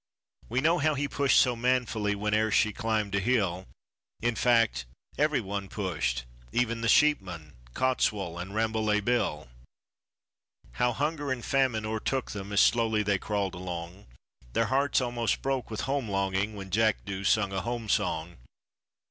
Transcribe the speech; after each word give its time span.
We 0.49 0.61
know 0.61 0.79
how 0.79 0.95
he 0.95 1.07
pushed 1.07 1.39
so 1.39 1.55
manfully 1.55 2.13
whene'er 2.15 2.49
she 2.49 2.73
climbed 2.73 3.13
a 3.13 3.19
hill, 3.19 3.67
In 4.19 4.33
fact 4.33 4.87
every 5.15 5.41
one 5.41 5.69
pushed, 5.69 6.25
even 6.51 6.81
the 6.81 6.87
sheepmen, 6.87 7.53
Cottswool 7.75 8.41
and 8.41 8.55
Rambolet 8.55 9.05
Bill; 9.05 9.47
How 10.71 10.91
hunger 10.91 11.31
and 11.31 11.45
famine 11.45 11.85
o'ertook 11.85 12.31
them 12.31 12.51
as 12.51 12.61
slowly 12.61 13.03
they 13.03 13.19
crawled 13.19 13.53
along, 13.53 14.07
Their 14.53 14.65
hearts 14.73 15.01
almost 15.01 15.43
broke 15.43 15.69
with 15.69 15.81
home 15.81 16.09
longing 16.09 16.55
when 16.55 16.71
Jackdo 16.71 17.23
sung 17.23 17.53
a 17.53 17.61
home 17.61 17.87
song. 17.87 18.37